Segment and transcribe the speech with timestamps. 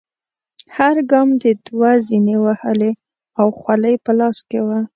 [0.77, 2.91] هر ګام دې دوه زینې وهلې
[3.39, 4.79] او خولۍ په لاس کې وه.